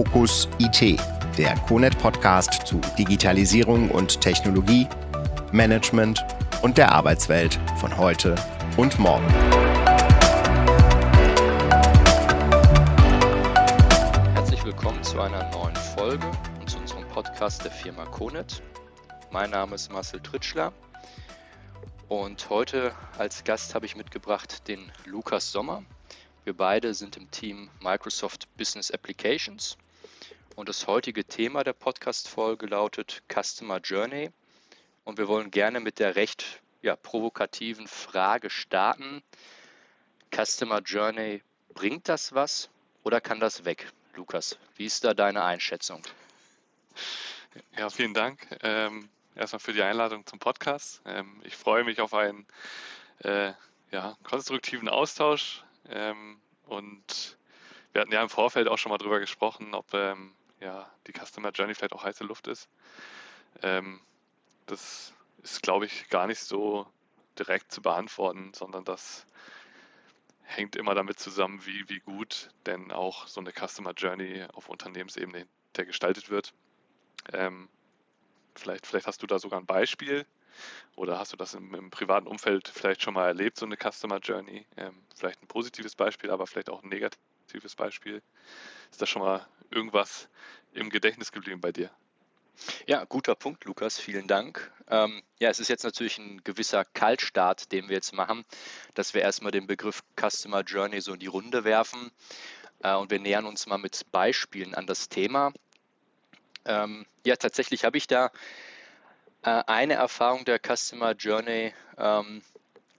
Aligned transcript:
Fokus 0.00 0.48
IT, 0.58 0.98
der 1.36 1.54
CONET 1.68 1.98
Podcast 1.98 2.66
zu 2.66 2.80
Digitalisierung 2.98 3.90
und 3.90 4.18
Technologie, 4.18 4.88
Management 5.52 6.24
und 6.62 6.78
der 6.78 6.90
Arbeitswelt 6.90 7.60
von 7.78 7.94
heute 7.98 8.34
und 8.78 8.98
morgen. 8.98 9.28
Herzlich 14.32 14.64
willkommen 14.64 15.02
zu 15.02 15.20
einer 15.20 15.50
neuen 15.50 15.76
Folge 15.76 16.26
und 16.58 16.70
zu 16.70 16.78
unserem 16.78 17.06
Podcast 17.08 17.62
der 17.62 17.70
Firma 17.70 18.06
CONET. 18.06 18.62
Mein 19.30 19.50
Name 19.50 19.74
ist 19.74 19.92
Marcel 19.92 20.20
Tritschler 20.20 20.72
und 22.08 22.48
heute 22.48 22.92
als 23.18 23.44
Gast 23.44 23.74
habe 23.74 23.84
ich 23.84 23.96
mitgebracht 23.96 24.66
den 24.66 24.80
Lukas 25.04 25.52
Sommer. 25.52 25.82
Wir 26.44 26.56
beide 26.56 26.94
sind 26.94 27.18
im 27.18 27.30
Team 27.30 27.68
Microsoft 27.82 28.48
Business 28.56 28.90
Applications 28.90 29.76
und 30.60 30.68
das 30.68 30.86
heutige 30.86 31.24
Thema 31.24 31.64
der 31.64 31.72
Podcast-Folge 31.72 32.66
lautet 32.66 33.22
Customer 33.32 33.78
Journey 33.78 34.30
und 35.04 35.16
wir 35.16 35.26
wollen 35.26 35.50
gerne 35.50 35.80
mit 35.80 35.98
der 35.98 36.16
recht 36.16 36.60
ja, 36.82 36.96
provokativen 36.96 37.88
Frage 37.88 38.50
starten. 38.50 39.22
Customer 40.30 40.82
Journey, 40.82 41.42
bringt 41.72 42.10
das 42.10 42.34
was 42.34 42.68
oder 43.04 43.22
kann 43.22 43.40
das 43.40 43.64
weg? 43.64 43.90
Lukas, 44.16 44.58
wie 44.76 44.84
ist 44.84 45.02
da 45.02 45.14
deine 45.14 45.44
Einschätzung? 45.44 46.02
Ja, 47.78 47.88
vielen 47.88 48.12
Dank. 48.12 48.46
Ähm, 48.62 49.08
erstmal 49.34 49.60
für 49.60 49.72
die 49.72 49.82
Einladung 49.82 50.26
zum 50.26 50.40
Podcast. 50.40 51.00
Ähm, 51.06 51.40
ich 51.42 51.56
freue 51.56 51.84
mich 51.84 52.02
auf 52.02 52.12
einen 52.12 52.46
äh, 53.20 53.54
ja, 53.92 54.14
konstruktiven 54.24 54.90
Austausch 54.90 55.64
ähm, 55.88 56.38
und 56.66 57.38
wir 57.94 58.02
hatten 58.02 58.12
ja 58.12 58.22
im 58.22 58.28
Vorfeld 58.28 58.68
auch 58.68 58.76
schon 58.76 58.90
mal 58.90 58.98
drüber 58.98 59.20
gesprochen, 59.20 59.72
ob 59.72 59.94
ähm, 59.94 60.34
ja, 60.60 60.90
die 61.06 61.12
Customer 61.12 61.50
Journey 61.50 61.74
vielleicht 61.74 61.92
auch 61.92 62.04
heiße 62.04 62.24
Luft 62.24 62.46
ist. 62.46 62.68
Ähm, 63.62 64.00
das 64.66 65.12
ist, 65.42 65.62
glaube 65.62 65.86
ich, 65.86 66.08
gar 66.08 66.26
nicht 66.26 66.40
so 66.40 66.86
direkt 67.38 67.72
zu 67.72 67.82
beantworten, 67.82 68.52
sondern 68.54 68.84
das 68.84 69.26
hängt 70.42 70.76
immer 70.76 70.94
damit 70.94 71.18
zusammen, 71.18 71.64
wie, 71.64 71.88
wie 71.88 72.00
gut 72.00 72.50
denn 72.66 72.92
auch 72.92 73.26
so 73.26 73.40
eine 73.40 73.52
Customer 73.52 73.92
Journey 73.92 74.44
auf 74.52 74.68
Unternehmensebene 74.68 75.46
gestaltet 75.72 76.28
wird. 76.28 76.52
Ähm, 77.32 77.68
vielleicht, 78.54 78.86
vielleicht 78.86 79.06
hast 79.06 79.22
du 79.22 79.26
da 79.26 79.38
sogar 79.38 79.60
ein 79.60 79.66
Beispiel, 79.66 80.26
oder 80.96 81.18
hast 81.18 81.32
du 81.32 81.36
das 81.36 81.54
im, 81.54 81.74
im, 81.74 81.90
privaten 81.90 82.26
Umfeld 82.26 82.68
vielleicht 82.68 83.02
schon 83.02 83.14
mal 83.14 83.26
erlebt, 83.26 83.56
so 83.56 83.66
eine 83.66 83.76
Customer 83.76 84.18
Journey? 84.18 84.66
Ähm, 84.76 85.00
vielleicht 85.16 85.42
ein 85.42 85.46
positives 85.46 85.94
Beispiel, 85.94 86.30
aber 86.30 86.46
vielleicht 86.46 86.68
auch 86.68 86.82
ein 86.82 86.88
negatives 86.88 87.29
Beispiel. 87.76 88.22
Ist 88.90 89.00
da 89.00 89.06
schon 89.06 89.22
mal 89.22 89.46
irgendwas 89.70 90.28
im 90.72 90.90
Gedächtnis 90.90 91.32
geblieben 91.32 91.60
bei 91.60 91.72
dir? 91.72 91.90
Ja, 92.86 93.04
guter 93.04 93.34
Punkt, 93.34 93.64
Lukas. 93.64 93.98
Vielen 93.98 94.26
Dank. 94.26 94.70
Ähm, 94.88 95.22
ja, 95.38 95.48
es 95.48 95.60
ist 95.60 95.68
jetzt 95.68 95.84
natürlich 95.84 96.18
ein 96.18 96.42
gewisser 96.44 96.84
Kaltstart, 96.84 97.72
den 97.72 97.88
wir 97.88 97.96
jetzt 97.96 98.12
machen, 98.12 98.44
dass 98.94 99.14
wir 99.14 99.22
erstmal 99.22 99.52
den 99.52 99.66
Begriff 99.66 100.02
Customer 100.20 100.62
Journey 100.62 101.00
so 101.00 101.14
in 101.14 101.20
die 101.20 101.26
Runde 101.26 101.64
werfen. 101.64 102.10
Äh, 102.82 102.94
und 102.94 103.10
wir 103.10 103.18
nähern 103.18 103.46
uns 103.46 103.66
mal 103.66 103.78
mit 103.78 104.10
Beispielen 104.12 104.74
an 104.74 104.86
das 104.86 105.08
Thema. 105.08 105.52
Ähm, 106.64 107.06
ja, 107.24 107.36
tatsächlich 107.36 107.84
habe 107.84 107.96
ich 107.96 108.06
da 108.06 108.30
äh, 109.42 109.62
eine 109.66 109.94
Erfahrung 109.94 110.44
der 110.44 110.58
Customer 110.58 111.12
Journey 111.12 111.72
ähm, 111.96 112.42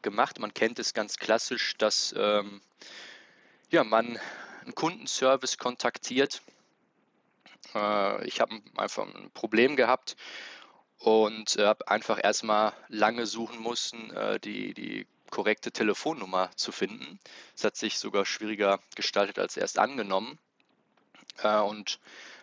gemacht. 0.01 0.39
Man 0.39 0.53
kennt 0.53 0.79
es 0.79 0.93
ganz 0.93 1.17
klassisch, 1.17 1.77
dass 1.77 2.15
ähm, 2.17 2.61
ja, 3.71 3.83
man 3.85 4.19
einen 4.63 4.75
Kundenservice 4.75 5.57
kontaktiert. 5.57 6.41
Äh, 7.73 8.27
ich 8.27 8.41
habe 8.41 8.61
einfach 8.77 9.07
ein 9.07 9.31
Problem 9.33 9.75
gehabt 9.75 10.17
und 10.99 11.55
äh, 11.55 11.65
habe 11.65 11.87
einfach 11.87 12.19
erstmal 12.21 12.73
lange 12.89 13.25
suchen 13.25 13.63
müssen, 13.63 14.11
äh, 14.11 14.39
die, 14.39 14.73
die 14.73 15.07
korrekte 15.29 15.71
Telefonnummer 15.71 16.51
zu 16.55 16.73
finden. 16.73 17.19
Es 17.55 17.63
hat 17.63 17.77
sich 17.77 17.97
sogar 17.97 18.25
schwieriger 18.25 18.79
gestaltet 18.95 19.39
als 19.39 19.55
erst 19.55 19.79
angenommen. 19.79 20.37
Äh, 21.41 21.59
und 21.59 21.99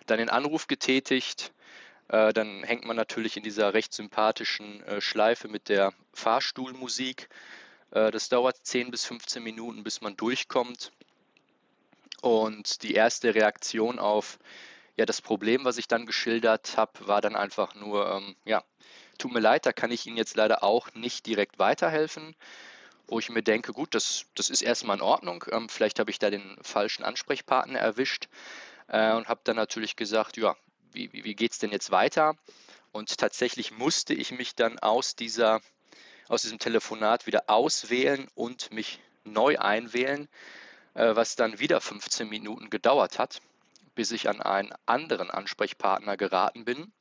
dann 0.06 0.18
den 0.18 0.30
Anruf 0.30 0.66
getätigt, 0.66 1.52
dann 2.08 2.62
hängt 2.64 2.86
man 2.86 2.96
natürlich 2.96 3.36
in 3.36 3.42
dieser 3.42 3.74
recht 3.74 3.92
sympathischen 3.92 4.82
Schleife 4.98 5.46
mit 5.46 5.68
der 5.68 5.92
Fahrstuhlmusik. 6.14 7.28
Das 7.90 8.30
dauert 8.30 8.56
10 8.62 8.90
bis 8.90 9.04
15 9.04 9.42
Minuten, 9.42 9.84
bis 9.84 10.00
man 10.00 10.16
durchkommt. 10.16 10.90
Und 12.22 12.82
die 12.82 12.94
erste 12.94 13.34
Reaktion 13.34 13.98
auf 13.98 14.38
ja, 14.96 15.06
das 15.06 15.22
Problem, 15.22 15.64
was 15.64 15.78
ich 15.78 15.86
dann 15.86 16.06
geschildert 16.06 16.76
habe, 16.76 17.06
war 17.06 17.20
dann 17.20 17.36
einfach 17.36 17.74
nur, 17.76 18.10
ähm, 18.10 18.36
ja, 18.44 18.64
tut 19.16 19.32
mir 19.32 19.40
leid, 19.40 19.64
da 19.64 19.72
kann 19.72 19.92
ich 19.92 20.06
Ihnen 20.06 20.16
jetzt 20.16 20.36
leider 20.36 20.64
auch 20.64 20.92
nicht 20.94 21.26
direkt 21.26 21.58
weiterhelfen 21.58 22.34
wo 23.08 23.18
ich 23.18 23.30
mir 23.30 23.42
denke, 23.42 23.72
gut, 23.72 23.94
das, 23.94 24.26
das 24.34 24.50
ist 24.50 24.62
erstmal 24.62 24.98
in 24.98 25.02
Ordnung. 25.02 25.44
Ähm, 25.50 25.68
vielleicht 25.68 25.98
habe 25.98 26.10
ich 26.10 26.18
da 26.18 26.30
den 26.30 26.56
falschen 26.62 27.04
Ansprechpartner 27.04 27.78
erwischt 27.78 28.28
äh, 28.86 29.14
und 29.14 29.28
habe 29.28 29.40
dann 29.44 29.56
natürlich 29.56 29.96
gesagt, 29.96 30.36
ja, 30.36 30.56
wie, 30.92 31.12
wie, 31.12 31.24
wie 31.24 31.34
geht 31.34 31.52
es 31.52 31.58
denn 31.58 31.72
jetzt 31.72 31.90
weiter? 31.90 32.36
Und 32.92 33.18
tatsächlich 33.18 33.72
musste 33.72 34.14
ich 34.14 34.30
mich 34.30 34.54
dann 34.54 34.78
aus, 34.78 35.16
dieser, 35.16 35.60
aus 36.28 36.42
diesem 36.42 36.58
Telefonat 36.58 37.26
wieder 37.26 37.44
auswählen 37.48 38.28
und 38.34 38.72
mich 38.72 39.00
neu 39.24 39.58
einwählen, 39.58 40.24
äh, 40.24 40.67
was 40.98 41.36
dann 41.36 41.58
wieder 41.58 41.80
15 41.80 42.28
Minuten 42.28 42.70
gedauert 42.70 43.18
hat, 43.18 43.40
bis 43.94 44.10
ich 44.10 44.28
an 44.28 44.40
einen 44.42 44.72
anderen 44.86 45.30
Ansprechpartner 45.30 46.16
geraten 46.16 46.64
bin, 46.64 46.92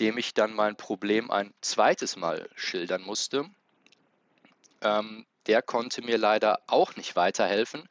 dem 0.00 0.18
ich 0.18 0.34
dann 0.34 0.54
mein 0.54 0.76
Problem 0.76 1.30
ein 1.30 1.54
zweites 1.60 2.16
Mal 2.16 2.48
schildern 2.54 3.02
musste. 3.02 3.46
Ähm, 4.82 5.26
der 5.46 5.62
konnte 5.62 6.02
mir 6.02 6.18
leider 6.18 6.60
auch 6.66 6.96
nicht 6.96 7.16
weiterhelfen. 7.16 7.88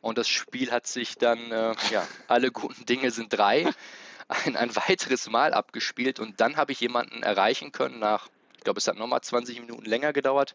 Und 0.00 0.18
das 0.18 0.28
Spiel 0.28 0.70
hat 0.70 0.86
sich 0.86 1.16
dann, 1.16 1.50
äh, 1.50 1.74
ja, 1.90 2.06
alle 2.28 2.50
guten 2.50 2.86
Dinge 2.86 3.10
sind 3.10 3.30
drei 3.30 3.68
ein, 4.28 4.56
ein 4.56 4.74
weiteres 4.76 5.28
Mal 5.28 5.54
abgespielt 5.54 6.20
und 6.20 6.40
dann 6.40 6.56
habe 6.56 6.72
ich 6.72 6.80
jemanden 6.80 7.22
erreichen 7.22 7.72
können 7.72 7.98
nach, 7.98 8.28
ich 8.56 8.64
glaube, 8.64 8.78
es 8.78 8.88
hat 8.88 8.96
nochmal 8.96 9.20
20 9.20 9.60
Minuten 9.60 9.84
länger 9.84 10.12
gedauert, 10.12 10.54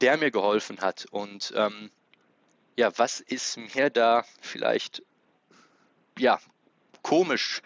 der 0.00 0.16
mir 0.16 0.30
geholfen 0.30 0.80
hat. 0.80 1.06
Und 1.10 1.52
ähm, 1.56 1.90
ja, 2.78 2.96
was 2.96 3.18
ist 3.18 3.56
mir 3.74 3.90
da 3.90 4.24
vielleicht 4.40 5.02
ja 6.16 6.38
komisch 7.02 7.60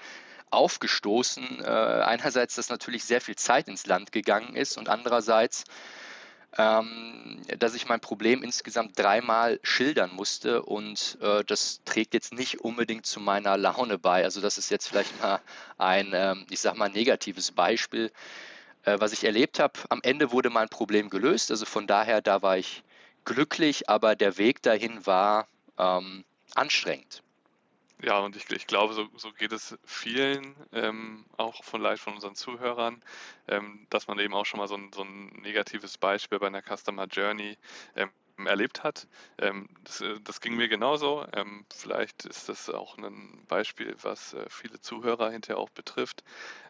aufgestoßen? 0.48 1.62
Äh, 1.62 1.66
einerseits, 1.68 2.54
dass 2.54 2.70
natürlich 2.70 3.04
sehr 3.04 3.20
viel 3.20 3.36
Zeit 3.36 3.68
ins 3.68 3.84
Land 3.84 4.10
gegangen 4.12 4.56
ist 4.56 4.78
und 4.78 4.88
andererseits 4.88 5.64
ähm, 6.56 7.42
dass 7.58 7.74
ich 7.74 7.86
mein 7.86 8.00
Problem 8.00 8.42
insgesamt 8.42 8.98
dreimal 8.98 9.60
schildern 9.62 10.14
musste 10.14 10.62
und 10.62 11.18
äh, 11.20 11.44
das 11.44 11.82
trägt 11.84 12.14
jetzt 12.14 12.32
nicht 12.32 12.60
unbedingt 12.60 13.06
zu 13.06 13.20
meiner 13.20 13.56
Laune 13.56 13.98
bei. 13.98 14.24
Also 14.24 14.40
das 14.40 14.58
ist 14.58 14.70
jetzt 14.70 14.88
vielleicht 14.88 15.18
mal 15.20 15.40
ein, 15.78 16.12
ähm, 16.14 16.46
ich 16.50 16.60
sag 16.60 16.76
mal, 16.76 16.90
negatives 16.90 17.52
Beispiel, 17.52 18.12
äh, 18.84 18.98
was 18.98 19.12
ich 19.12 19.24
erlebt 19.24 19.58
habe. 19.60 19.78
Am 19.88 20.00
Ende 20.02 20.32
wurde 20.32 20.50
mein 20.50 20.68
Problem 20.68 21.08
gelöst, 21.08 21.50
also 21.50 21.64
von 21.64 21.86
daher, 21.86 22.20
da 22.20 22.42
war 22.42 22.58
ich 22.58 22.82
glücklich, 23.24 23.88
aber 23.88 24.16
der 24.16 24.38
Weg 24.38 24.62
dahin 24.62 25.04
war 25.06 25.46
ähm, 25.78 26.24
anstrengend. 26.54 27.22
Ja, 28.02 28.18
und 28.18 28.34
ich, 28.34 28.50
ich 28.50 28.66
glaube, 28.66 28.94
so, 28.94 29.08
so 29.16 29.30
geht 29.32 29.52
es 29.52 29.78
vielen, 29.84 30.56
ähm, 30.72 31.24
auch 31.36 31.62
von 31.62 31.80
leicht 31.80 32.02
von 32.02 32.14
unseren 32.14 32.34
Zuhörern, 32.34 33.00
ähm, 33.46 33.86
dass 33.90 34.08
man 34.08 34.18
eben 34.18 34.34
auch 34.34 34.44
schon 34.44 34.58
mal 34.58 34.66
so 34.66 34.74
ein, 34.74 34.90
so 34.92 35.02
ein 35.02 35.26
negatives 35.42 35.98
Beispiel 35.98 36.40
bei 36.40 36.48
einer 36.48 36.62
Customer 36.62 37.06
Journey 37.06 37.56
ähm, 37.94 38.10
erlebt 38.44 38.82
hat. 38.82 39.06
Ähm, 39.38 39.68
das, 39.84 40.00
äh, 40.00 40.18
das, 40.24 40.40
ging 40.40 40.56
mir 40.56 40.66
genauso. 40.68 41.24
Ähm, 41.32 41.64
vielleicht 41.72 42.24
ist 42.24 42.48
das 42.48 42.68
auch 42.70 42.98
ein 42.98 43.44
Beispiel, 43.46 43.94
was 44.02 44.34
äh, 44.34 44.46
viele 44.48 44.80
Zuhörer 44.80 45.30
hinterher 45.30 45.58
auch 45.58 45.70
betrifft. 45.70 46.24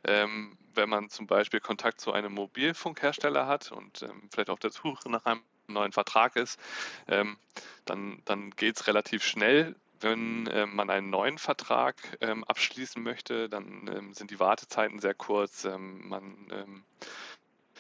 Wenn 0.05 0.89
man 0.89 1.11
zum 1.11 1.29
Beispiel 1.29 1.61
Kontakt 1.61 2.01
zu 2.01 2.13
einem 2.13 2.33
Mobilfunkhersteller 2.33 3.47
hat 3.47 3.71
und 3.71 4.05
vielleicht 4.33 4.51
auf 4.51 4.59
der 4.59 4.73
Suche 4.73 5.09
nach 5.09 5.25
einem 5.27 5.43
neuen 5.73 5.93
Vertrag 5.93 6.37
ist, 6.37 6.59
dann, 7.07 8.23
dann 8.25 8.51
geht 8.51 8.77
es 8.77 8.87
relativ 8.87 9.25
schnell 9.25 9.75
wenn 10.03 10.47
äh, 10.49 10.67
man 10.67 10.91
einen 10.91 11.11
neuen 11.11 11.39
Vertrag 11.39 11.97
ähm, 12.21 12.45
abschließen 12.45 13.03
möchte, 13.03 13.49
dann 13.49 13.89
ähm, 13.95 14.13
sind 14.13 14.31
die 14.31 14.41
Wartezeiten 14.41 14.99
sehr 14.99 15.15
kurz. 15.15 15.65
Ähm, 15.65 16.09
man 16.09 16.49
ähm, 16.51 16.85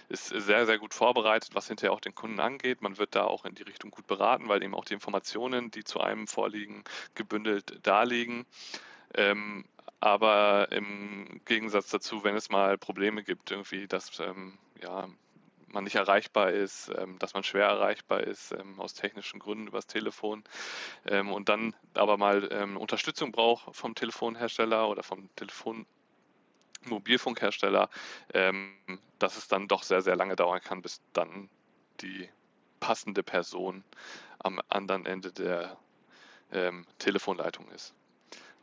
ist 0.08 0.26
sehr, 0.26 0.66
sehr 0.66 0.78
gut 0.78 0.94
vorbereitet, 0.94 1.54
was 1.54 1.68
hinterher 1.68 1.92
auch 1.92 2.00
den 2.00 2.14
Kunden 2.14 2.40
angeht. 2.40 2.82
Man 2.82 2.98
wird 2.98 3.14
da 3.14 3.24
auch 3.24 3.44
in 3.44 3.54
die 3.54 3.62
Richtung 3.62 3.90
gut 3.90 4.06
beraten, 4.06 4.48
weil 4.48 4.62
eben 4.62 4.74
auch 4.74 4.84
die 4.84 4.94
Informationen, 4.94 5.70
die 5.70 5.84
zu 5.84 6.00
einem 6.00 6.26
vorliegen, 6.26 6.84
gebündelt 7.14 7.78
darliegen. 7.82 8.46
Ähm, 9.14 9.64
aber 10.00 10.70
im 10.72 11.40
Gegensatz 11.44 11.88
dazu, 11.90 12.24
wenn 12.24 12.36
es 12.36 12.50
mal 12.50 12.76
Probleme 12.76 13.22
gibt, 13.22 13.50
irgendwie, 13.50 13.86
dass 13.86 14.18
ähm, 14.20 14.58
ja, 14.82 15.08
man 15.74 15.84
nicht 15.84 15.96
erreichbar 15.96 16.50
ist, 16.50 16.90
ähm, 16.96 17.18
dass 17.18 17.34
man 17.34 17.44
schwer 17.44 17.66
erreichbar 17.66 18.20
ist, 18.20 18.52
ähm, 18.52 18.80
aus 18.80 18.94
technischen 18.94 19.40
Gründen 19.40 19.66
übers 19.66 19.86
Telefon 19.86 20.44
ähm, 21.06 21.32
und 21.32 21.48
dann 21.48 21.74
aber 21.94 22.16
mal 22.16 22.48
ähm, 22.52 22.76
Unterstützung 22.76 23.32
braucht 23.32 23.74
vom 23.74 23.94
Telefonhersteller 23.94 24.88
oder 24.88 25.02
vom 25.02 25.34
Telefon 25.36 25.86
Mobilfunkhersteller, 26.84 27.88
ähm, 28.34 28.74
dass 29.18 29.36
es 29.36 29.48
dann 29.48 29.68
doch 29.68 29.82
sehr, 29.82 30.02
sehr 30.02 30.16
lange 30.16 30.36
dauern 30.36 30.60
kann, 30.60 30.82
bis 30.82 31.00
dann 31.12 31.48
die 32.00 32.28
passende 32.80 33.22
Person 33.22 33.84
am 34.38 34.60
anderen 34.68 35.06
Ende 35.06 35.32
der 35.32 35.76
ähm, 36.50 36.86
Telefonleitung 36.98 37.68
ist. 37.70 37.94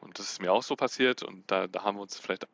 Und 0.01 0.19
das 0.19 0.31
ist 0.31 0.41
mir 0.41 0.51
auch 0.51 0.63
so 0.63 0.75
passiert 0.75 1.23
und 1.23 1.50
da, 1.50 1.67
da 1.67 1.83
haben 1.83 1.97
wir 1.97 2.01
uns 2.01 2.19
vielleicht 2.19 2.47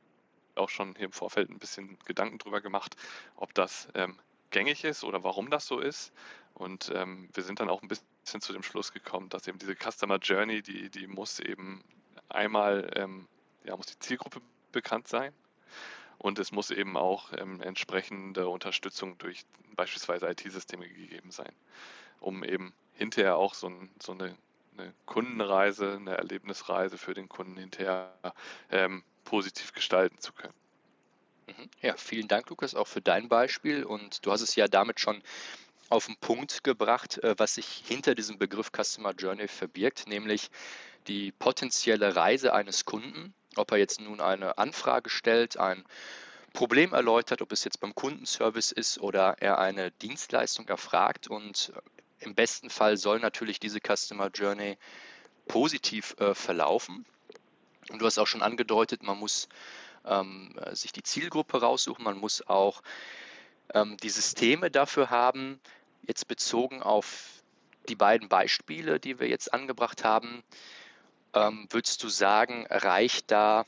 auch 0.56 0.69
schon 0.69 0.96
hier 0.96 1.06
im 1.06 1.12
Vorfeld 1.12 1.50
ein 1.50 1.60
bisschen 1.60 1.98
Gedanken 2.06 2.38
drüber 2.38 2.62
gemacht, 2.62 2.96
ob 3.36 3.54
das 3.54 3.88
ähm, 3.94 4.18
gängig 4.56 4.86
ist 4.86 5.04
oder 5.04 5.22
warum 5.25 5.50
das 5.50 5.68
so 5.68 5.80
ist. 5.80 6.13
Und 6.54 6.90
ähm, 6.96 7.28
wir 7.34 7.44
sind 7.44 7.60
dann 7.60 7.68
auch 7.68 7.81
ein 7.81 7.90
bisschen 7.90 8.40
zu 8.40 8.54
dem 8.54 8.63
Schluss 8.63 8.94
gekommen, 8.94 9.28
dass 9.28 9.48
eben 9.48 9.60
diese 9.60 9.75
Customer 9.75 10.18
Journey, 10.18 10.62
die, 10.62 10.90
die 10.90 11.07
muss 11.07 11.42
eben 11.42 11.84
einmal, 12.30 12.90
ähm, 12.96 13.28
ja, 13.66 13.75
muss 13.75 13.88
die 13.88 14.00
Zielgruppe 14.00 14.40
bekannt 14.72 15.10
sein 15.10 15.34
und 16.19 16.40
es 16.40 16.54
muss 16.54 16.72
eben 16.72 16.96
auch 16.96 17.34
ähm, 17.38 17.62
entsprechende 17.62 18.48
Unterstützung 18.48 19.18
durch 19.18 19.44
beispielsweise 19.75 20.30
IT-Systeme 20.30 20.88
gegeben 20.88 21.31
sein, 21.31 21.51
um 22.22 22.46
eben 22.46 22.74
hinterher 22.94 23.36
auch 23.36 23.56
so, 23.56 23.68
ein, 23.68 23.90
so 24.01 24.13
eine, 24.13 24.38
eine, 24.78 24.94
Kundenreise, 25.06 25.98
eine 25.98 26.16
Erlebnisreise 26.16 26.98
für 26.98 27.13
den 27.13 27.28
Kunden 27.28 27.58
hinterher 27.58 28.13
ähm, 28.72 29.04
positiv 29.25 29.74
gestalten 29.74 30.18
zu 30.19 30.31
können. 30.31 30.54
Mhm. 31.48 31.70
Ja, 31.82 31.96
vielen 31.98 32.28
Dank, 32.28 32.50
Lukas, 32.50 32.76
auch 32.76 32.88
für 32.88 33.02
dein 33.02 33.30
Beispiel. 33.30 33.84
Und 33.84 34.26
du 34.26 34.32
hast 34.32 34.42
es 34.42 34.56
ja 34.56 34.68
damit 34.68 35.00
schon 35.00 35.22
auf 35.90 36.08
den 36.08 36.18
Punkt 36.18 36.64
gebracht, 36.64 37.20
äh, 37.24 37.36
was 37.38 37.56
sich 37.56 37.84
hinter 37.86 38.16
diesem 38.16 38.38
Begriff 38.38 38.72
Customer 38.72 39.14
Journey 39.14 39.48
verbirgt, 39.48 40.08
nämlich 40.08 40.50
die 41.08 41.32
potenzielle 41.32 42.16
Reise 42.16 42.54
eines 42.54 42.86
Kunden, 42.86 43.34
ob 43.56 43.72
er 43.72 43.78
jetzt 43.78 44.02
nun 44.02 44.22
eine 44.22 44.58
Anfrage 44.58 45.10
stellt, 45.10 45.58
ein 45.58 45.86
Problem 46.54 46.94
erläutert, 46.94 47.42
ob 47.42 47.52
es 47.52 47.64
jetzt 47.64 47.80
beim 47.80 47.94
Kundenservice 47.94 48.72
ist 48.72 49.00
oder 49.00 49.36
er 49.40 49.60
eine 49.60 49.92
Dienstleistung 49.92 50.68
erfragt. 50.68 51.28
Und 51.28 51.72
im 52.20 52.34
besten 52.34 52.70
Fall 52.70 52.98
soll 52.98 53.20
natürlich 53.20 53.60
diese 53.60 53.80
Customer 53.80 54.30
Journey 54.30 54.78
positiv 55.48 56.16
äh, 56.20 56.34
verlaufen. 56.34 57.06
Und 57.92 58.02
du 58.02 58.06
hast 58.06 58.18
auch 58.18 58.26
schon 58.26 58.42
angedeutet, 58.42 59.04
man 59.04 59.20
muss 59.20 59.48
ähm, 60.06 60.56
sich 60.74 60.92
die 60.92 61.04
Zielgruppe 61.04 61.62
raussuchen, 61.62 62.04
man 62.04 62.18
muss 62.18 62.46
auch 62.48 62.81
ähm, 63.74 63.98
die 63.98 64.10
Systeme 64.10 64.72
dafür 64.72 65.10
haben, 65.10 65.60
jetzt 66.04 66.28
bezogen 66.28 66.81
auf 66.84 67.44
die 67.90 67.96
beiden 67.96 68.30
Beispiele, 68.30 69.00
die 69.00 69.19
wir 69.19 69.28
jetzt 69.28 69.54
angebracht 69.54 70.04
haben. 70.04 70.44
Ähm, 71.34 71.68
würdest 71.69 72.04
du 72.04 72.10
sagen, 72.10 72.66
reicht 72.69 73.31
da 73.31 73.66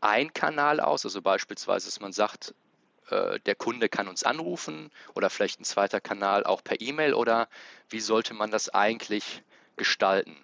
ein 0.00 0.32
Kanal 0.32 0.80
aus? 0.80 1.04
Also 1.04 1.22
beispielsweise, 1.22 1.86
dass 1.86 2.00
man 2.00 2.12
sagt, 2.12 2.54
äh, 3.10 3.40
der 3.40 3.54
Kunde 3.54 3.88
kann 3.88 4.08
uns 4.08 4.22
anrufen 4.22 4.90
oder 5.14 5.30
vielleicht 5.30 5.60
ein 5.60 5.64
zweiter 5.64 6.00
Kanal 6.00 6.44
auch 6.44 6.62
per 6.62 6.80
E-Mail 6.80 7.14
oder 7.14 7.48
wie 7.88 8.00
sollte 8.00 8.34
man 8.34 8.50
das 8.50 8.68
eigentlich 8.68 9.42
gestalten? 9.76 10.36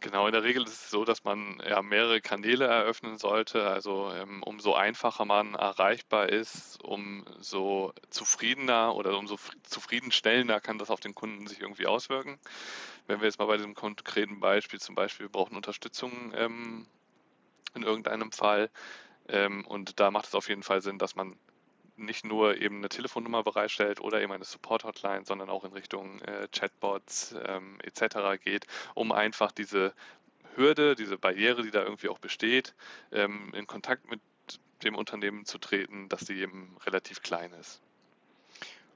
Genau, 0.00 0.26
in 0.26 0.32
der 0.32 0.42
Regel 0.42 0.64
ist 0.64 0.84
es 0.84 0.90
so, 0.90 1.04
dass 1.04 1.24
man 1.24 1.62
ja 1.66 1.80
mehrere 1.80 2.20
Kanäle 2.20 2.66
eröffnen 2.66 3.16
sollte. 3.16 3.66
Also 3.68 4.12
ähm, 4.12 4.42
umso 4.42 4.74
einfacher 4.74 5.24
man 5.24 5.54
erreichbar 5.54 6.28
ist, 6.28 6.78
umso 6.84 7.92
zufriedener 8.10 8.94
oder 8.94 9.16
umso 9.18 9.38
zufriedenstellender 9.62 10.60
kann 10.60 10.78
das 10.78 10.90
auf 10.90 11.00
den 11.00 11.14
Kunden 11.14 11.46
sich 11.46 11.60
irgendwie 11.60 11.86
auswirken. 11.86 12.38
Wenn 13.06 13.20
wir 13.20 13.26
jetzt 13.26 13.38
mal 13.38 13.46
bei 13.46 13.56
diesem 13.56 13.74
konkreten 13.74 14.40
Beispiel 14.40 14.80
zum 14.80 14.94
Beispiel, 14.94 15.26
wir 15.26 15.32
brauchen 15.32 15.56
Unterstützung 15.56 16.32
ähm, 16.36 16.86
in 17.74 17.82
irgendeinem 17.82 18.30
Fall. 18.30 18.70
Ähm, 19.28 19.66
und 19.66 20.00
da 20.00 20.10
macht 20.10 20.26
es 20.26 20.34
auf 20.34 20.48
jeden 20.50 20.62
Fall 20.62 20.82
Sinn, 20.82 20.98
dass 20.98 21.16
man 21.16 21.38
nicht 21.96 22.24
nur 22.24 22.60
eben 22.60 22.78
eine 22.78 22.88
Telefonnummer 22.88 23.42
bereitstellt 23.42 24.00
oder 24.00 24.20
eben 24.20 24.32
eine 24.32 24.44
Support-Hotline, 24.44 25.24
sondern 25.24 25.50
auch 25.50 25.64
in 25.64 25.72
Richtung 25.72 26.20
äh, 26.22 26.48
Chatbots 26.52 27.34
ähm, 27.46 27.78
etc. 27.82 28.42
geht, 28.42 28.66
um 28.94 29.12
einfach 29.12 29.52
diese 29.52 29.94
Hürde, 30.56 30.94
diese 30.94 31.18
Barriere, 31.18 31.62
die 31.62 31.70
da 31.70 31.82
irgendwie 31.82 32.08
auch 32.08 32.18
besteht, 32.18 32.74
ähm, 33.12 33.52
in 33.54 33.66
Kontakt 33.66 34.08
mit 34.10 34.20
dem 34.82 34.94
Unternehmen 34.94 35.44
zu 35.44 35.58
treten, 35.58 36.08
dass 36.08 36.24
die 36.24 36.34
eben 36.34 36.76
relativ 36.84 37.22
klein 37.22 37.52
ist. 37.54 37.80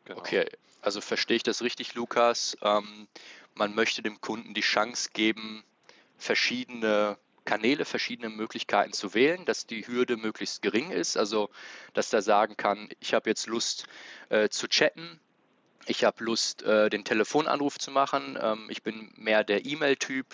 Genau. 0.04 0.20
Okay, 0.20 0.46
also 0.82 1.00
verstehe 1.00 1.36
ich 1.36 1.42
das 1.42 1.62
richtig, 1.62 1.94
Lukas? 1.94 2.56
Ähm, 2.62 3.08
man 3.54 3.74
möchte 3.74 4.02
dem 4.02 4.20
Kunden 4.20 4.54
die 4.54 4.60
Chance 4.60 5.10
geben, 5.12 5.64
verschiedene 6.16 7.18
Kanäle, 7.48 7.86
verschiedene 7.86 8.28
Möglichkeiten 8.28 8.92
zu 8.92 9.14
wählen, 9.14 9.46
dass 9.46 9.66
die 9.66 9.86
Hürde 9.86 10.18
möglichst 10.18 10.60
gering 10.60 10.90
ist. 10.90 11.16
Also, 11.16 11.48
dass 11.94 12.12
er 12.12 12.20
sagen 12.20 12.58
kann, 12.58 12.90
ich 13.00 13.14
habe 13.14 13.30
jetzt 13.30 13.46
Lust 13.46 13.86
äh, 14.28 14.50
zu 14.50 14.68
chatten, 14.68 15.18
ich 15.86 16.04
habe 16.04 16.22
Lust, 16.22 16.62
äh, 16.62 16.90
den 16.90 17.04
Telefonanruf 17.04 17.78
zu 17.78 17.90
machen, 17.90 18.38
ähm, 18.38 18.66
ich 18.68 18.82
bin 18.82 19.10
mehr 19.16 19.44
der 19.44 19.64
E-Mail-Typ, 19.64 20.26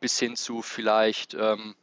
bis 0.00 0.18
hin 0.18 0.34
zu 0.34 0.60
vielleicht, 0.60 1.34
ähm, 1.34 1.76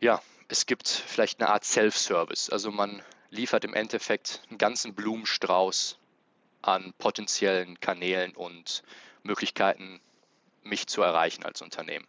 ja, 0.00 0.22
es 0.46 0.66
gibt 0.66 0.86
vielleicht 0.86 1.40
eine 1.40 1.50
Art 1.50 1.64
Self-Service. 1.64 2.50
Also 2.50 2.70
man 2.70 3.02
liefert 3.30 3.64
im 3.64 3.74
Endeffekt 3.74 4.42
einen 4.48 4.58
ganzen 4.58 4.94
Blumenstrauß 4.94 5.98
an 6.62 6.94
potenziellen 6.98 7.80
Kanälen 7.80 8.36
und 8.36 8.84
Möglichkeiten, 9.24 10.00
mich 10.62 10.86
zu 10.86 11.02
erreichen 11.02 11.44
als 11.44 11.62
Unternehmen. 11.62 12.06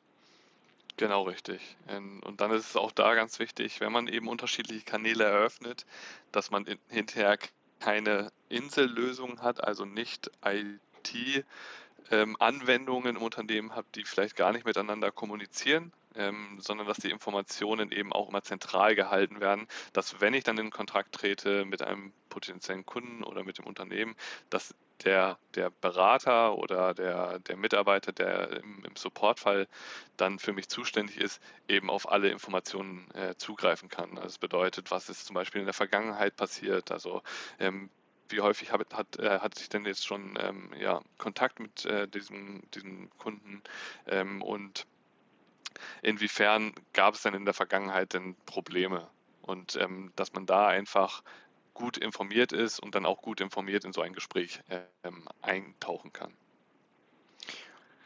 Genau 0.98 1.24
richtig. 1.24 1.78
Ähm, 1.88 2.22
und 2.26 2.42
dann 2.42 2.52
ist 2.52 2.72
es 2.72 2.76
auch 2.76 2.92
da 2.92 3.14
ganz 3.14 3.40
wichtig, 3.40 3.80
wenn 3.80 3.92
man 3.92 4.08
eben 4.08 4.28
unterschiedliche 4.28 4.84
Kanäle 4.84 5.26
eröffnet, 5.26 5.86
dass 6.32 6.50
man 6.50 6.66
hinterher 6.90 7.38
keine 7.80 8.32
Insellösung 8.50 9.42
hat, 9.42 9.64
also 9.64 9.86
nicht 9.86 10.32
IT-Anwendungen 10.44 13.16
im 13.16 13.22
Unternehmen 13.22 13.76
hat, 13.76 13.86
die 13.94 14.06
vielleicht 14.06 14.36
gar 14.36 14.52
nicht 14.52 14.66
miteinander 14.66 15.12
kommunizieren, 15.12 15.94
ähm, 16.18 16.58
sondern 16.60 16.88
dass 16.88 16.98
die 16.98 17.12
Informationen 17.12 17.92
eben 17.92 18.14
auch 18.14 18.30
immer 18.30 18.42
zentral 18.42 18.96
gehalten 18.96 19.40
werden, 19.40 19.68
dass 19.94 20.20
wenn 20.22 20.34
ich 20.34 20.44
dann 20.44 20.58
in 20.58 20.72
Kontakt 20.72 21.14
trete 21.16 21.66
mit 21.66 21.82
einem 21.82 22.14
potenziellen 22.30 22.86
Kunden 22.86 23.24
oder 23.24 23.44
mit 23.44 23.58
dem 23.58 23.66
Unternehmen, 23.66 24.16
dass 24.50 24.76
der, 25.04 25.38
der 25.56 25.70
Berater 25.70 26.58
oder 26.58 26.94
der, 26.94 27.40
der 27.40 27.58
Mitarbeiter, 27.58 28.12
der 28.12 28.64
im, 28.64 28.84
im 28.84 28.96
Supportfall 28.96 29.68
dann 30.18 30.40
für 30.40 30.54
mich 30.54 30.70
zuständig 30.70 31.18
ist, 31.18 31.42
eben 31.68 31.90
auf 31.90 32.12
alle 32.12 32.30
Informationen 32.30 33.10
äh, 33.14 33.36
zugreifen 33.36 33.90
kann. 33.90 34.12
Also 34.12 34.24
das 34.24 34.38
bedeutet, 34.40 34.92
was 34.92 35.10
ist 35.10 35.26
zum 35.26 35.36
Beispiel 35.36 35.62
in 35.62 35.68
der 35.68 35.74
Vergangenheit 35.74 36.36
passiert, 36.36 36.92
also 36.92 37.22
ähm, 37.60 37.90
wie 38.30 38.42
häufig 38.42 38.72
hat, 38.72 38.94
hat, 38.94 39.20
äh, 39.20 39.40
hat 39.40 39.56
sich 39.56 39.70
denn 39.70 39.86
jetzt 39.86 40.06
schon 40.06 40.38
ähm, 40.42 40.72
ja, 40.80 41.02
Kontakt 41.18 41.60
mit 41.60 41.86
äh, 41.86 42.08
diesem, 42.08 42.62
diesem 42.72 43.10
Kunden 43.18 43.62
ähm, 44.08 44.42
und 44.42 44.86
inwiefern 46.02 46.74
gab 46.94 47.16
es 47.16 47.22
denn 47.24 47.34
in 47.34 47.46
der 47.46 47.54
Vergangenheit 47.54 48.14
denn 48.14 48.36
Probleme? 48.46 49.08
Und 49.42 49.76
ähm, 49.78 50.12
dass 50.16 50.34
man 50.34 50.46
da 50.46 50.68
einfach 50.68 51.24
gut 51.74 51.98
informiert 51.98 52.52
ist 52.52 52.80
und 52.80 52.96
dann 52.96 53.06
auch 53.06 53.22
gut 53.22 53.40
informiert 53.40 53.86
in 53.86 53.94
so 53.94 54.02
ein 54.02 54.14
Gespräch 54.14 54.62
ähm, 55.04 55.28
eintauchen 55.42 56.12
kann. 56.12 56.34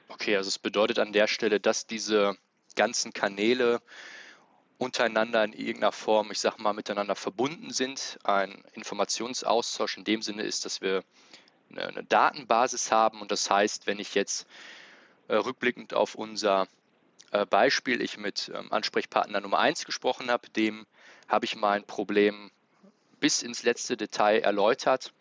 Okay, 0.10 0.36
also 0.36 0.50
es 0.50 0.60
bedeutet 0.60 1.00
an 1.00 1.14
der 1.14 1.28
Stelle, 1.28 1.60
dass 1.60 1.88
diese 1.88 2.36
ganzen 2.76 3.14
Kanäle 3.14 3.82
untereinander 4.78 5.44
in 5.44 5.54
irgendeiner 5.54 5.92
Form, 5.92 6.32
ich 6.32 6.40
sage 6.40 6.62
mal, 6.62 6.74
miteinander 6.74 7.16
verbunden 7.16 7.72
sind. 7.72 8.20
Ein 8.24 8.64
Informationsaustausch 8.74 9.98
in 9.98 10.04
dem 10.04 10.22
Sinne 10.22 10.44
ist, 10.44 10.66
dass 10.66 10.82
wir 10.82 11.04
eine, 11.70 11.88
eine 11.88 12.04
Datenbasis 12.04 12.92
haben 12.92 13.22
und 13.22 13.32
das 13.32 13.50
heißt, 13.50 13.88
wenn 13.88 14.00
ich 14.00 14.16
jetzt 14.16 14.48
äh, 15.28 15.36
rückblickend 15.36 15.94
auf 15.94 16.16
unser 16.16 16.68
äh, 17.32 17.46
Beispiel, 17.46 18.02
ich 18.02 18.18
mit 18.18 18.52
ähm, 18.54 18.72
Ansprechpartner 18.72 19.42
Nummer 19.42 19.60
1 19.60 19.86
gesprochen 19.86 20.30
habe, 20.30 20.50
dem 20.50 20.86
habe 21.28 21.46
ich 21.46 21.56
mein 21.56 21.86
Problem 21.86 22.52
bis 23.20 23.42
ins 23.42 23.64
letzte 23.64 23.98
Detail 23.98 24.40
erläutert. 24.40 25.14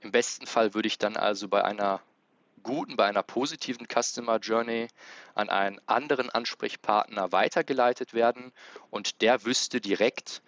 Im 0.00 0.12
besten 0.12 0.46
Fall 0.46 0.74
würde 0.74 0.86
ich 0.86 0.98
dann 0.98 1.16
also 1.16 1.48
bei 1.48 1.64
einer 1.64 2.00
guten, 2.62 2.96
bei 2.96 3.06
einer 3.06 3.22
positiven 3.22 3.86
Customer 3.86 4.38
Journey 4.38 4.88
an 5.34 5.48
einen 5.48 5.80
anderen 5.86 6.30
Ansprechpartner 6.30 7.32
weitergeleitet 7.32 8.14
werden 8.14 8.52
und 8.90 9.22
der 9.22 9.44
wüsste 9.44 9.80
direkt, 9.80 10.42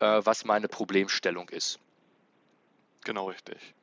äh, 0.00 0.20
was 0.24 0.44
meine 0.44 0.68
Problemstellung 0.68 1.48
ist. 1.48 1.78
Genau 3.04 3.28
richtig. 3.28 3.74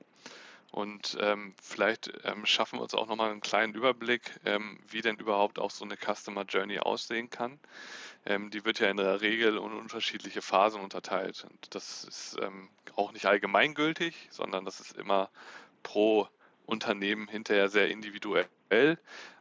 Und 0.72 1.18
ähm, 1.20 1.56
vielleicht 1.62 2.12
ähm, 2.24 2.46
schaffen 2.46 2.78
wir 2.78 2.84
uns 2.84 2.94
auch 2.94 3.08
nochmal 3.08 3.32
einen 3.32 3.42
kleinen 3.42 3.74
Überblick, 3.74 4.40
ähm, 4.46 4.80
wie 4.88 5.02
denn 5.02 5.18
überhaupt 5.18 5.58
auch 5.60 5.72
so 5.72 5.84
eine 5.84 5.98
Customer 5.98 6.44
Journey 6.44 6.80
aussehen 6.80 7.30
kann. 7.30 7.60
Ähm, 8.26 8.52
die 8.52 8.66
wird 8.66 8.80
ja 8.80 8.90
in 8.90 8.98
der 8.98 9.22
Regel 9.22 9.58
in 9.58 9.64
unterschiedliche 9.64 10.42
Phasen 10.42 10.82
unterteilt. 10.82 11.46
Und 11.50 11.74
das 11.74 12.04
ist 12.04 12.38
ähm, 12.42 12.70
auch 12.96 13.12
nicht 13.12 13.26
allgemeingültig, 13.26 14.28
sondern 14.30 14.66
das 14.66 14.80
ist 14.80 14.96
immer 14.98 15.30
pro 15.82 16.28
Unternehmen 16.66 17.28
hinterher 17.28 17.68
sehr 17.70 17.90
individuell. 17.90 18.48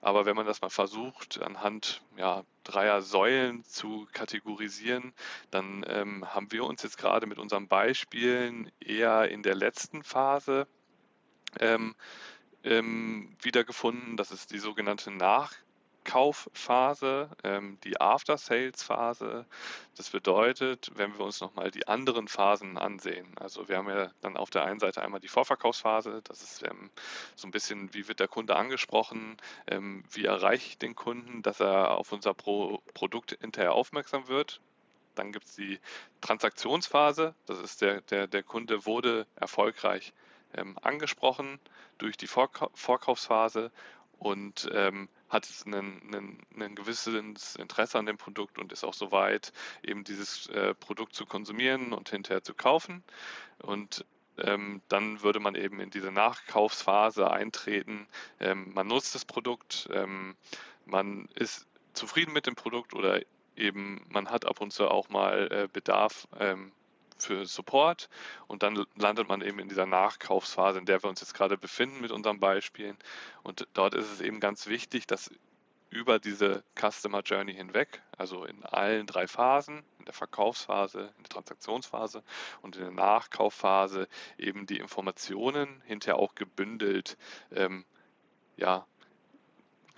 Aber 0.00 0.25
wenn 0.25 0.37
man 0.37 0.47
das 0.47 0.62
mal 0.62 0.70
versucht, 0.70 1.42
anhand 1.42 2.00
ja, 2.16 2.44
dreier 2.64 3.02
Säulen 3.02 3.62
zu 3.64 4.08
kategorisieren, 4.14 5.12
dann 5.50 5.85
ähm, 5.87 6.35
haben 6.35 6.50
wir 6.50 6.64
uns 6.64 6.82
jetzt 6.82 6.97
gerade 6.97 7.26
mit 7.26 7.38
unseren 7.38 7.68
Beispielen 7.68 8.73
eher 8.80 9.28
in 9.30 9.42
der 9.42 9.54
letzten 9.54 10.02
Phase 10.02 10.66
ähm, 11.61 11.95
ähm, 12.64 13.37
wiedergefunden. 13.40 14.17
Das 14.17 14.31
ist 14.31 14.52
die 14.52 14.59
sogenannte 14.59 15.11
Nach 15.11 15.52
Kaufphase, 16.09 17.28
ähm, 17.45 17.76
die 17.85 18.00
After-Sales-Phase. 18.00 19.45
Das 19.95 20.09
bedeutet, 20.09 20.90
wenn 20.95 21.19
wir 21.19 21.25
uns 21.26 21.43
nochmal 21.43 21.71
die 21.71 21.87
anderen 21.87 22.28
Phasen 22.28 22.78
ansehen, 22.78 23.37
also 23.37 23.69
wir 23.69 23.76
haben 23.76 23.90
ja 23.90 24.11
dann 24.23 24.38
auf 24.38 24.49
der 24.49 24.64
einen 24.64 24.81
Seite 24.81 25.02
einmal 25.02 25.21
die 25.21 25.28
Vorverkaufsphase, 25.28 26.23
das 26.25 26.43
ist 26.43 26.62
ähm, 26.62 26.90
so 27.37 27.47
ein 27.47 27.50
bisschen, 27.50 27.93
wie 27.93 28.09
wird 28.09 28.21
der 28.21 28.28
Kunde 28.28 28.57
angesprochen, 28.57 29.37
ähm, 29.67 30.02
wie 30.11 30.25
erreiche 30.25 30.69
ich 30.69 30.78
den 30.78 30.95
Kunden, 30.95 31.43
dass 31.43 31.61
er 31.61 31.90
auf 31.90 32.11
unser 32.11 32.33
Pro 32.33 32.81
Produkt 32.95 33.37
hinterher 33.43 33.75
aufmerksam 33.75 34.28
wird. 34.28 34.62
Dann 35.14 35.31
gibt 35.31 35.45
es 35.45 35.57
die 35.57 35.78
Transaktionsphase, 36.23 37.35
das 37.45 37.61
ist 37.61 37.83
der, 37.83 38.00
der, 38.00 38.26
der 38.28 38.43
Kunde 38.43 38.87
wurde 38.87 39.26
erfolgreich 39.37 40.14
ähm, 40.55 40.78
angesprochen 40.83 41.59
durch 41.99 42.17
die 42.17 42.26
Vorka 42.26 42.69
Vorkaufsphase 42.75 43.71
und 44.19 44.69
ähm, 44.73 45.09
hat 45.28 45.47
ein, 45.67 46.75
gewisses 46.75 47.57
Interesse 47.57 47.99
an 47.99 48.07
dem 48.07 48.17
Produkt 48.17 48.59
und 48.59 48.73
ist 48.73 48.85
auch 48.85 48.95
soweit, 48.95 49.52
eben 49.83 50.05
dieses 50.05 50.49
äh, 50.49 50.75
Produkt 50.75 51.14
zu 51.14 51.26
konsumieren 51.26 51.93
und 51.93 52.09
hinterher 52.09 52.43
zu 52.43 52.55
kaufen. 52.55 53.05
Und 53.59 54.05
ähm, 54.38 54.81
dann 54.88 55.23
würde 55.23 55.40
man 55.40 55.55
eben 55.55 55.81
in 55.81 55.90
diese 55.90 56.11
Nachkaufsphase 56.11 57.31
eintreten. 57.31 58.07
Ähm, 58.40 58.73
man 58.73 58.87
nutzt 58.87 59.14
das 59.14 59.25
Produkt, 59.25 59.88
ähm, 59.93 60.37
man 60.87 61.28
ist 61.35 61.67
zufrieden 61.93 62.33
mit 62.33 62.47
dem 62.47 62.55
Produkt 62.55 62.95
oder 62.95 63.21
eben 63.57 64.05
man 64.09 64.31
hat 64.31 64.47
ab 64.47 64.61
und 64.61 64.73
zu 64.73 64.88
auch 64.88 65.09
mal 65.09 65.49
äh, 65.50 65.69
Bedarf 65.71 66.28
ähm, 66.38 66.73
für 67.25 67.47
Support 67.47 68.09
und 68.47 68.63
dann 68.63 68.87
landet 68.97 69.29
man 69.29 69.41
eben 69.41 69.59
in 69.59 69.69
dieser 69.69 69.87
Nachkaufsphase, 69.87 70.79
in 70.79 70.87
der 70.87 71.03
wir 71.03 71.11
uns 71.11 71.21
jetzt 71.21 71.35
gerade 71.35 71.59
befinden 71.59 72.01
mit 72.01 72.11
unseren 72.11 72.41
Beispielen. 72.41 72.97
Und 73.43 73.67
dort 73.75 73.95
ist 73.95 74.11
es 74.13 74.21
eben 74.21 74.41
ganz 74.41 74.67
wichtig, 74.67 75.07
dass 75.07 75.31
über 75.91 76.19
diese 76.19 76.63
Customer 76.79 77.23
Journey 77.23 77.55
hinweg, 77.55 78.03
also 78.17 78.45
in 78.45 78.63
allen 78.65 79.07
drei 79.07 79.27
Phasen, 79.27 79.83
in 79.99 80.05
der 80.05 80.15
Verkaufsphase, 80.15 81.13
in 81.17 81.23
der 81.23 81.31
Transaktionsphase 81.31 82.23
und 82.61 82.77
in 82.77 82.83
der 82.83 82.91
Nachkaufphase, 82.91 84.09
eben 84.37 84.67
die 84.67 84.79
Informationen 84.79 85.83
hinterher 85.87 86.17
auch 86.17 86.35
gebündelt 86.35 87.17
ähm, 87.53 87.85
ja, 88.57 88.87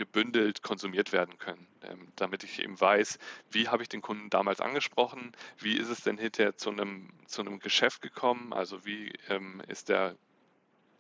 gebündelt 0.01 0.63
konsumiert 0.63 1.13
werden 1.13 1.37
können, 1.37 1.67
ähm, 1.83 2.09
damit 2.17 2.43
ich 2.43 2.63
eben 2.63 2.81
weiß, 2.81 3.19
wie 3.51 3.69
habe 3.69 3.83
ich 3.83 3.89
den 3.91 4.01
Kunden 4.01 4.31
damals 4.31 4.63
angesprochen, 4.63 5.33
wie 5.59 5.77
ist 5.77 5.91
es 5.91 6.01
denn 6.01 6.17
hinterher 6.17 6.57
zu 6.57 6.71
einem, 6.71 7.11
zu 7.27 7.43
einem 7.43 7.59
Geschäft 7.59 8.01
gekommen, 8.01 8.55
also 8.55 8.87
wie 8.87 9.13
ähm, 9.29 9.63
ist 9.69 9.91
der 9.91 10.17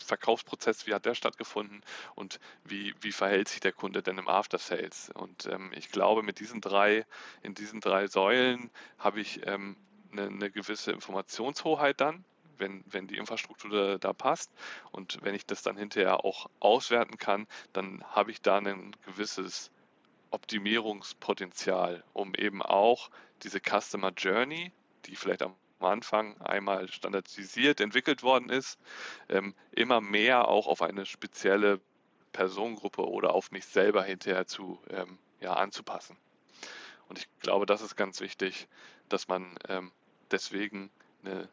Verkaufsprozess, 0.04 0.86
wie 0.86 0.92
hat 0.92 1.06
der 1.06 1.14
stattgefunden 1.14 1.82
und 2.14 2.40
wie, 2.62 2.94
wie 3.00 3.12
verhält 3.12 3.48
sich 3.48 3.60
der 3.60 3.72
Kunde 3.72 4.02
denn 4.02 4.18
im 4.18 4.28
After 4.28 4.58
Sales? 4.58 5.10
Und 5.14 5.46
ähm, 5.46 5.72
ich 5.74 5.90
glaube, 5.90 6.22
mit 6.22 6.38
diesen 6.38 6.60
drei, 6.60 7.06
in 7.42 7.54
diesen 7.54 7.80
drei 7.80 8.06
Säulen 8.06 8.70
habe 8.98 9.20
ich 9.20 9.46
ähm, 9.46 9.76
eine, 10.12 10.26
eine 10.26 10.50
gewisse 10.50 10.92
Informationshoheit 10.92 12.02
dann 12.02 12.22
wenn, 12.60 12.84
wenn 12.86 13.06
die 13.06 13.16
Infrastruktur 13.16 13.98
da 13.98 14.12
passt 14.12 14.52
und 14.92 15.18
wenn 15.22 15.34
ich 15.34 15.46
das 15.46 15.62
dann 15.62 15.76
hinterher 15.76 16.24
auch 16.24 16.48
auswerten 16.60 17.18
kann, 17.18 17.46
dann 17.72 18.04
habe 18.04 18.30
ich 18.30 18.40
da 18.40 18.58
ein 18.58 18.94
gewisses 19.04 19.70
Optimierungspotenzial, 20.30 22.04
um 22.12 22.34
eben 22.34 22.62
auch 22.62 23.10
diese 23.42 23.60
Customer 23.60 24.12
Journey, 24.16 24.72
die 25.06 25.16
vielleicht 25.16 25.42
am 25.42 25.56
Anfang 25.80 26.40
einmal 26.40 26.88
standardisiert 26.88 27.80
entwickelt 27.80 28.22
worden 28.22 28.50
ist, 28.50 28.78
ähm, 29.28 29.54
immer 29.72 30.00
mehr 30.00 30.48
auch 30.48 30.66
auf 30.66 30.82
eine 30.82 31.06
spezielle 31.06 31.80
Personengruppe 32.32 33.08
oder 33.08 33.34
auf 33.34 33.50
mich 33.50 33.64
selber 33.64 34.04
hinterher 34.04 34.46
zu 34.46 34.78
ähm, 34.90 35.18
ja, 35.40 35.54
anzupassen. 35.54 36.16
Und 37.08 37.18
ich 37.18 37.28
glaube, 37.40 37.66
das 37.66 37.80
ist 37.80 37.96
ganz 37.96 38.20
wichtig, 38.20 38.68
dass 39.08 39.26
man 39.26 39.56
ähm, 39.68 39.90
deswegen 40.30 40.90
eine 41.24 41.48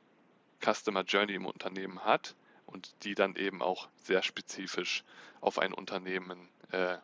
Customer 0.64 1.04
Journey 1.04 1.34
im 1.34 1.46
Unternehmen 1.46 2.04
hat 2.04 2.36
und 2.66 3.04
die 3.04 3.16
dann 3.16 3.36
eben 3.36 3.62
auch 3.62 3.90
sehr 4.04 4.24
spezifisch 4.24 5.04
auf 5.42 5.60
ein 5.60 5.74
Unternehmen 5.74 6.50
äh, 6.72 6.98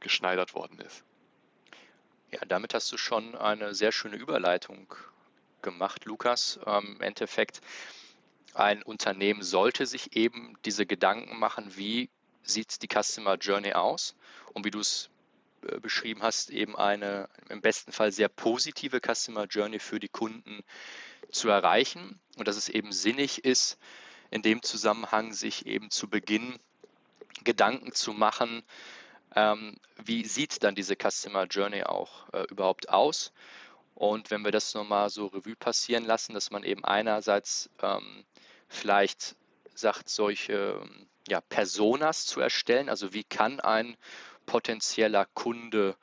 geschneidert 0.00 0.54
worden 0.54 0.78
ist. 0.80 1.04
Ja, 2.30 2.40
damit 2.46 2.74
hast 2.74 2.90
du 2.92 2.98
schon 2.98 3.34
eine 3.34 3.74
sehr 3.74 3.92
schöne 3.92 4.16
Überleitung 4.16 4.94
gemacht, 5.62 6.04
Lukas. 6.04 6.60
Ähm, 6.66 6.96
Im 6.96 7.00
Endeffekt, 7.00 7.60
ein 8.54 8.82
Unternehmen 8.82 9.42
sollte 9.42 9.86
sich 9.86 10.16
eben 10.16 10.56
diese 10.64 10.86
Gedanken 10.86 11.38
machen, 11.38 11.76
wie 11.76 12.10
sieht 12.42 12.82
die 12.82 12.88
Customer 12.88 13.36
Journey 13.36 13.74
aus 13.74 14.14
und 14.52 14.64
wie 14.64 14.70
du 14.70 14.80
es 14.80 15.10
äh, 15.62 15.80
beschrieben 15.80 16.22
hast, 16.22 16.50
eben 16.50 16.76
eine 16.76 17.28
im 17.48 17.60
besten 17.60 17.92
Fall 17.92 18.12
sehr 18.12 18.28
positive 18.28 19.00
Customer 19.00 19.44
Journey 19.44 19.78
für 19.78 20.00
die 20.00 20.08
Kunden 20.08 20.62
zu 21.30 21.48
erreichen 21.48 22.20
und 22.36 22.48
dass 22.48 22.56
es 22.56 22.68
eben 22.68 22.92
sinnig 22.92 23.44
ist, 23.44 23.78
in 24.30 24.42
dem 24.42 24.62
Zusammenhang 24.62 25.32
sich 25.32 25.66
eben 25.66 25.90
zu 25.90 26.08
Beginn 26.08 26.58
Gedanken 27.44 27.92
zu 27.92 28.12
machen, 28.12 28.62
ähm, 29.34 29.76
wie 29.96 30.24
sieht 30.24 30.62
dann 30.62 30.74
diese 30.74 30.96
Customer 30.96 31.44
Journey 31.44 31.84
auch 31.84 32.32
äh, 32.32 32.44
überhaupt 32.50 32.88
aus. 32.88 33.32
Und 33.94 34.30
wenn 34.30 34.44
wir 34.44 34.52
das 34.52 34.74
nochmal 34.74 35.10
so 35.10 35.26
Revue 35.26 35.56
passieren 35.56 36.04
lassen, 36.04 36.34
dass 36.34 36.50
man 36.50 36.62
eben 36.62 36.84
einerseits 36.84 37.68
ähm, 37.82 38.24
vielleicht 38.68 39.36
sagt, 39.74 40.08
solche 40.08 40.80
ja, 41.28 41.40
Personas 41.40 42.26
zu 42.26 42.40
erstellen, 42.40 42.88
also 42.88 43.12
wie 43.12 43.24
kann 43.24 43.60
ein 43.60 43.96
potenzieller 44.46 45.26
Kunde 45.34 45.96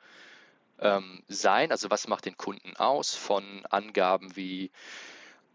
ähm, 0.78 1.22
sein, 1.28 1.70
also 1.70 1.90
was 1.90 2.06
macht 2.06 2.26
den 2.26 2.36
Kunden 2.36 2.76
aus 2.76 3.14
von 3.14 3.64
Angaben 3.66 4.36
wie 4.36 4.70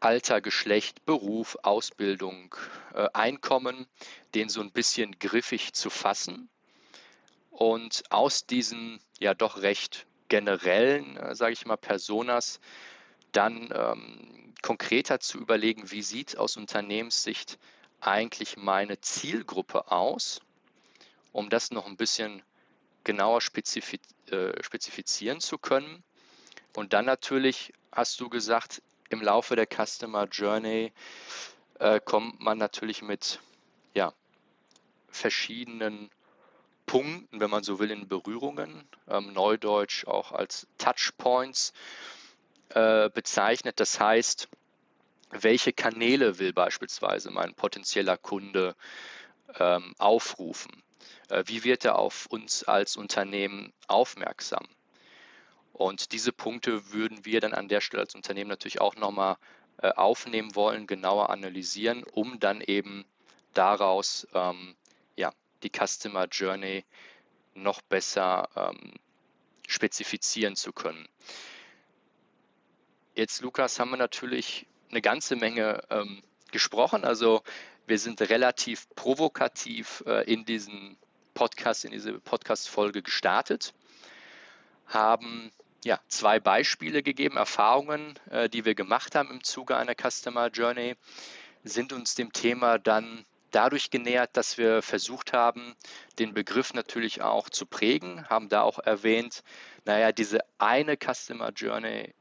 Alter, 0.02 0.42
Geschlecht, 0.42 1.06
Beruf, 1.06 1.58
Ausbildung, 1.64 2.56
äh, 2.94 3.08
Einkommen, 3.14 3.88
den 4.36 4.50
so 4.50 4.62
ein 4.62 4.72
bisschen 4.72 5.18
griffig 5.20 5.74
zu 5.74 5.90
fassen 5.90 6.50
und 7.52 8.04
aus 8.10 8.48
diesen 8.48 9.00
ja 9.20 9.34
doch 9.34 9.62
recht 9.62 10.08
generellen, 10.28 11.18
äh, 11.18 11.36
sage 11.36 11.54
ich 11.54 11.66
mal, 11.66 11.78
Personas 11.78 12.60
dann 13.32 13.70
ähm, 13.74 14.54
konkreter 14.62 15.20
zu 15.20 15.38
überlegen, 15.38 15.92
wie 15.92 16.02
sieht 16.02 16.38
aus 16.38 16.58
Unternehmenssicht 16.58 17.60
eigentlich 18.00 18.58
meine 18.58 19.00
Zielgruppe 19.00 19.92
aus, 19.92 20.42
um 21.32 21.50
das 21.50 21.72
noch 21.72 21.86
ein 21.86 21.98
bisschen 21.98 22.42
genauer 23.04 23.42
spezifiz 23.42 24.02
äh, 24.32 24.52
spezifizieren 24.64 25.40
zu 25.40 25.58
können. 25.58 26.04
Und 26.76 26.94
dann 26.94 27.06
natürlich 27.06 27.74
hast 27.92 28.20
du 28.20 28.30
gesagt, 28.30 28.82
im 29.12 29.22
Laufe 29.22 29.56
der 29.56 29.68
Customer 29.68 30.26
Journey 30.26 30.94
äh, 31.80 32.00
kommt 32.00 32.40
man 32.40 32.58
natürlich 32.58 33.02
mit 33.02 33.40
ja, 33.94 34.14
verschiedenen 35.10 36.10
Punkten, 36.86 37.40
wenn 37.40 37.50
man 37.50 37.64
so 37.64 37.80
will, 37.80 37.92
in 37.92 38.08
Berührungen, 38.08 38.88
ähm, 39.08 39.34
neudeutsch 39.34 40.06
auch 40.08 40.32
als 40.32 40.68
Touchpoints 40.78 41.74
äh, 42.70 43.10
bezeichnet. 43.10 43.80
Das 43.80 44.00
heißt, 44.00 44.48
welche 45.32 45.74
Kanäle 45.74 46.40
will 46.40 46.54
beispielsweise 46.54 47.32
mein 47.32 47.54
potenzieller 47.54 48.18
Kunde 48.18 48.76
ähm, 49.60 49.94
aufrufen? 49.98 50.84
Äh, 51.30 51.44
wie 51.48 51.64
wird 51.64 51.86
er 51.86 51.98
auf 51.98 52.28
uns 52.28 52.64
als 52.64 52.96
Unternehmen 52.96 53.74
aufmerksam? 53.88 54.68
Und 55.74 56.12
diese 56.12 56.32
Punkte 56.32 56.92
würden 56.92 57.26
wir 57.26 57.40
dann 57.42 57.54
an 57.54 57.68
der 57.68 57.82
Stelle 57.82 58.04
als 58.04 58.16
Unternehmen 58.16 58.50
natürlich 58.50 58.82
auch 58.82 58.96
nochmal 58.96 59.38
äh, 59.82 59.90
aufnehmen 59.90 60.56
wollen, 60.56 60.88
genauer 60.88 61.30
analysieren, 61.30 62.04
um 62.04 62.40
dann 62.40 62.62
eben 62.62 63.06
daraus 63.54 64.28
ähm, 64.34 64.76
ja, 65.16 65.32
die 65.64 65.72
Customer 65.72 66.28
Journey 66.28 66.86
noch 67.54 67.82
besser 67.82 68.50
ähm, 68.56 68.94
spezifizieren 69.68 70.56
zu 70.56 70.72
können. 70.74 71.08
Jetzt, 73.16 73.42
Lukas, 73.42 73.80
haben 73.80 73.92
wir 73.92 73.98
natürlich 73.98 74.68
eine 74.90 75.02
ganze 75.02 75.36
Menge 75.36 75.84
ähm, 75.90 76.22
gesprochen. 76.52 77.04
Also 77.04 77.44
Wir 77.88 78.00
sind 78.00 78.22
relativ 78.22 78.88
provokativ 78.96 80.04
äh, 80.06 80.32
in 80.32 80.46
diesen 80.46 80.98
Podcast, 81.34 81.84
in 81.84 81.92
diese 81.92 82.20
Podcast-Folge 82.20 83.02
gestartet, 83.02 83.74
haben 84.86 85.52
ja, 85.84 86.00
zwei 86.08 86.40
Beispiele 86.40 87.04
gegeben, 87.04 87.38
Erfahrungen, 87.38 88.20
äh, 88.30 88.50
die 88.50 88.66
wir 88.66 88.76
gemacht 88.76 89.16
haben 89.16 89.32
im 89.32 89.44
Zuge 89.44 89.78
einer 89.78 89.96
Customer 89.96 90.48
Journey, 90.48 90.96
sind 91.64 91.94
uns 91.94 92.16
dem 92.16 92.34
Thema 92.34 92.78
dann 92.78 93.26
dadurch 93.52 93.90
genähert, 93.90 94.38
dass 94.38 94.58
wir 94.58 94.82
versucht 94.82 95.34
haben, 95.34 95.76
den 96.20 96.34
Begriff 96.34 96.74
natürlich 96.74 97.22
auch 97.22 97.50
zu 97.50 97.66
prägen, 97.66 98.28
haben 98.30 98.50
da 98.50 98.62
auch 98.62 98.80
erwähnt, 98.80 99.44
naja, 99.86 100.12
diese 100.12 100.40
eine 100.58 100.98
Customer 100.98 101.52
Journey 101.52 102.14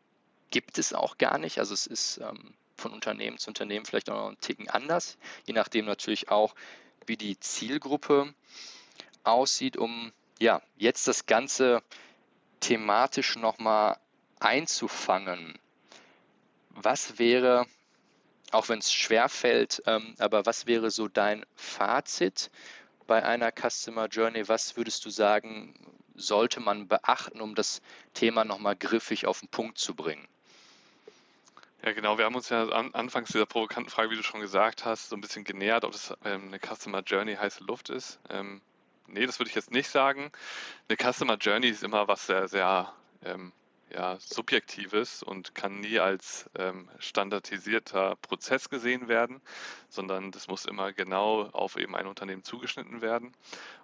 gibt 0.51 0.79
es 0.79 0.93
auch 0.93 1.19
gar 1.19 1.39
nicht. 1.39 1.59
Also 1.59 1.75
es 1.75 1.87
ist 1.87 2.19
ähm, 2.19 2.55
von 2.77 2.93
Unternehmen 2.93 3.39
zu 3.39 3.49
Unternehmen 3.49 3.87
vielleicht 3.87 4.11
auch 4.11 4.17
noch 4.17 4.29
einen 4.29 4.41
Ticken 4.41 4.69
anders, 4.69 5.19
je 5.47 5.55
nachdem 5.55 5.85
natürlich 5.85 6.31
auch, 6.31 6.55
wie 7.07 7.17
die 7.17 7.39
Zielgruppe 7.39 8.35
aussieht, 9.25 9.77
um 9.77 10.13
ja 10.39 10.63
jetzt 10.77 11.09
das 11.09 11.27
Ganze 11.27 11.83
thematisch 12.61 13.37
nochmal 13.37 13.99
einzufangen. 14.39 15.59
Was 16.71 17.19
wäre, 17.19 17.67
auch 18.53 18.69
wenn 18.69 18.79
es 18.79 18.93
schwer 18.93 19.29
fällt, 19.29 19.83
ähm, 19.87 20.15
aber 20.19 20.47
was 20.47 20.67
wäre 20.67 20.91
so 20.91 21.09
dein 21.09 21.45
Fazit 21.57 22.51
bei 23.07 23.25
einer 23.25 23.53
Customer 23.53 24.07
Journey? 24.07 24.49
Was 24.49 24.77
würdest 24.77 25.05
du 25.05 25.11
sagen, 25.11 25.75
sollte 26.15 26.61
man 26.61 26.87
beachten, 26.87 27.41
um 27.41 27.55
das 27.55 27.83
Thema 28.15 28.45
nochmal 28.45 28.77
griffig 28.77 29.27
auf 29.27 29.41
den 29.41 29.49
Punkt 29.49 29.79
zu 29.79 29.95
bringen? 29.95 30.27
Ja, 31.83 31.93
genau. 31.93 32.19
Wir 32.19 32.27
haben 32.27 32.35
uns 32.35 32.51
ja 32.51 32.69
an, 32.69 32.95
anfangs 32.95 33.31
dieser 33.31 33.47
provokanten 33.47 33.91
Frage, 33.91 34.11
wie 34.11 34.17
du 34.17 34.23
schon 34.23 34.41
gesagt 34.41 34.85
hast, 34.85 35.09
so 35.09 35.17
ein 35.17 35.23
bisschen 35.23 35.45
genähert, 35.45 35.85
ob 35.85 35.95
es 35.95 36.13
ähm, 36.25 36.49
eine 36.49 36.59
Customer 36.59 37.01
Journey 37.01 37.37
heiße 37.37 37.65
Luft 37.65 37.89
ist. 37.89 38.21
Ähm, 38.29 38.61
nee, 39.13 39.27
das 39.27 39.39
würde 39.39 39.51
ich 39.51 39.57
jetzt 39.57 39.71
nicht 39.71 39.89
sagen. 39.89 40.31
Eine 40.89 41.13
Customer 41.13 41.37
Journey 41.37 41.69
ist 41.69 41.83
immer 41.83 42.09
was 42.09 42.27
sehr, 42.27 42.49
sehr 42.49 42.93
ähm, 43.25 43.53
ja, 43.93 44.17
Subjektives 44.21 45.23
und 45.23 45.55
kann 45.55 45.81
nie 45.81 45.99
als 45.99 46.49
ähm, 46.57 46.89
standardisierter 46.99 48.17
Prozess 48.23 48.71
gesehen 48.71 49.09
werden, 49.09 49.41
sondern 49.89 50.31
das 50.31 50.49
muss 50.49 50.65
immer 50.65 50.93
genau 50.93 51.43
auf 51.51 51.77
eben 51.77 51.97
ein 51.97 52.07
Unternehmen 52.07 52.45
zugeschnitten 52.45 53.03
werden. 53.03 53.33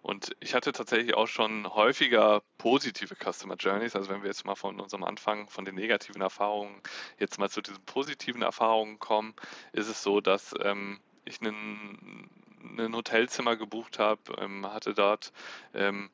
Und 0.03 0.37
ich 0.41 0.55
hatte 0.55 0.73
tatsächlich 0.73 1.15
auch 1.15 1.27
schon 1.27 1.67
häufiger 1.75 2.43
positive 2.59 3.17
Customer 3.17 3.57
Journeys. 3.57 3.97
Also 3.97 4.11
wenn 4.11 4.23
wir 4.23 4.29
jetzt 4.29 4.45
mal 4.45 4.55
von 4.55 4.81
unserem 4.81 5.05
Anfang, 5.05 5.49
von 5.49 5.65
den 5.65 5.75
negativen 5.75 6.23
Erfahrungen 6.23 6.81
jetzt 7.19 7.39
mal 7.39 7.51
zu 7.51 7.61
diesen 7.61 7.85
positiven 7.85 8.43
Erfahrungen 8.43 8.99
kommen, 8.99 9.35
ist 9.73 9.89
es 9.89 10.03
so, 10.03 10.21
dass 10.21 10.55
ähm, 10.63 11.01
ich 11.25 11.41
einen, 11.41 12.31
ein 12.79 12.95
Hotelzimmer 12.95 13.57
gebucht 13.57 13.99
habe, 13.99 14.21
ähm, 14.39 14.67
hatte 14.67 14.95
dort 14.95 15.33
ähm, 15.75 16.11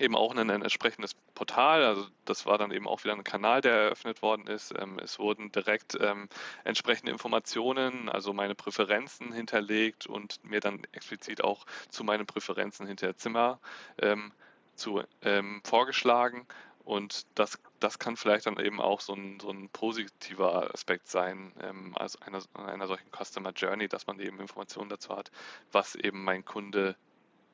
eben 0.00 0.16
auch 0.16 0.34
ein, 0.34 0.50
ein, 0.50 0.62
entsprechendes 0.62 1.14
Portal. 1.34 1.84
Also 1.84 2.06
das 2.24 2.46
war 2.46 2.58
dann 2.58 2.72
eben 2.72 2.88
auch 2.88 3.04
wieder 3.04 3.14
ein 3.14 3.24
Kanal, 3.24 3.60
der 3.60 3.74
eröffnet 3.74 4.22
worden 4.22 4.46
ist. 4.46 4.74
Ähm, 4.78 4.98
es 4.98 5.18
wurden 5.18 5.52
direkt 5.52 5.96
ähm, 6.00 6.28
entsprechende 6.64 7.12
Informationen, 7.12 8.08
also 8.08 8.32
meine 8.32 8.54
Präferenzen 8.54 9.32
hinterlegt 9.32 10.06
und 10.06 10.42
mir 10.44 10.60
dann 10.60 10.82
explizit 10.92 11.42
auch 11.44 11.64
zu 11.90 12.04
meinen 12.04 12.26
Präferenzen 12.26 12.86
hinter 12.86 13.16
Zimmer 13.16 13.60
ähm, 13.98 14.32
zu, 14.74 15.02
ähm, 15.22 15.60
vorgeschlagen. 15.64 16.46
Und 16.84 17.26
das, 17.34 17.58
das 17.80 17.98
kann 17.98 18.16
vielleicht 18.16 18.46
dann 18.46 18.58
eben 18.58 18.80
auch 18.80 19.00
so 19.00 19.14
ein, 19.14 19.40
so 19.40 19.50
ein 19.50 19.70
positiver 19.70 20.72
Aspekt 20.74 21.08
sein, 21.08 21.52
ähm, 21.60 21.94
also 21.96 22.18
einer, 22.20 22.42
einer 22.54 22.86
solchen 22.86 23.10
Customer 23.10 23.52
Journey, 23.52 23.88
dass 23.88 24.06
man 24.06 24.20
eben 24.20 24.38
Informationen 24.38 24.90
dazu 24.90 25.16
hat, 25.16 25.30
was 25.72 25.94
eben 25.94 26.22
mein 26.24 26.44
Kunde 26.44 26.96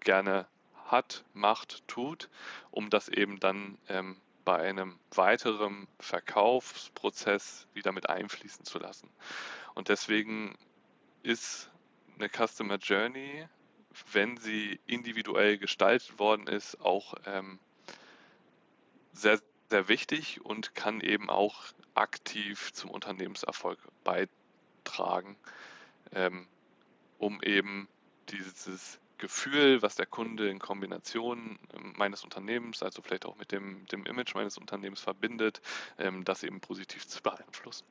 gerne 0.00 0.46
hat, 0.86 1.24
macht, 1.32 1.86
tut, 1.86 2.28
um 2.72 2.90
das 2.90 3.08
eben 3.08 3.38
dann 3.38 3.78
ähm, 3.88 4.20
bei 4.44 4.58
einem 4.58 4.98
weiteren 5.14 5.86
Verkaufsprozess 6.00 7.68
wieder 7.72 7.92
mit 7.92 8.08
einfließen 8.08 8.64
zu 8.64 8.80
lassen. 8.80 9.08
Und 9.74 9.88
deswegen 9.88 10.58
ist 11.22 11.70
eine 12.18 12.28
Customer 12.28 12.76
Journey, 12.76 13.46
wenn 14.12 14.36
sie 14.36 14.80
individuell 14.86 15.58
gestaltet 15.58 16.18
worden 16.18 16.48
ist, 16.48 16.80
auch 16.80 17.14
ähm, 17.26 17.60
sehr, 19.12 19.40
sehr 19.68 19.88
wichtig 19.88 20.40
und 20.44 20.74
kann 20.74 21.00
eben 21.00 21.30
auch 21.30 21.64
aktiv 21.94 22.72
zum 22.72 22.90
Unternehmenserfolg 22.90 23.78
beitragen, 24.04 25.36
ähm, 26.12 26.46
um 27.18 27.42
eben 27.42 27.88
dieses 28.28 28.98
Gefühl, 29.18 29.82
was 29.82 29.96
der 29.96 30.06
Kunde 30.06 30.48
in 30.48 30.58
Kombination 30.58 31.58
ähm, 31.74 31.92
meines 31.96 32.24
Unternehmens, 32.24 32.82
also 32.82 33.02
vielleicht 33.02 33.26
auch 33.26 33.36
mit 33.36 33.52
dem, 33.52 33.86
dem 33.86 34.06
Image 34.06 34.34
meines 34.34 34.56
Unternehmens 34.56 35.00
verbindet, 35.00 35.60
ähm, 35.98 36.24
das 36.24 36.42
eben 36.42 36.60
positiv 36.60 37.06
zu 37.06 37.22
beeinflussen. 37.22 37.84